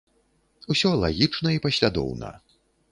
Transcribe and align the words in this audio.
Усё 0.75 0.89
лагічна 1.03 1.49
і 1.59 1.63
паслядоўна. 1.69 2.37